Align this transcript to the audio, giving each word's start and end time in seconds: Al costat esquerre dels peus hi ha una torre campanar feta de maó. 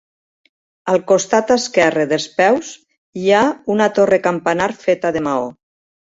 Al 0.91 1.01
costat 1.09 1.51
esquerre 1.55 2.05
dels 2.13 2.23
peus 2.39 2.71
hi 3.23 3.27
ha 3.31 3.41
una 3.75 3.89
torre 3.99 4.19
campanar 4.29 4.69
feta 4.87 5.13
de 5.19 5.23
maó. 5.27 5.45